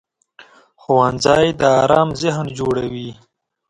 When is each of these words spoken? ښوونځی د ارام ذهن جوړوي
ښوونځی 0.81 1.47
د 1.59 1.61
ارام 1.83 2.09
ذهن 2.21 2.45
جوړوي 2.57 3.09